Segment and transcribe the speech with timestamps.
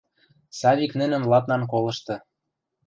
[0.59, 2.15] Савик нӹнӹм ладнан колышты.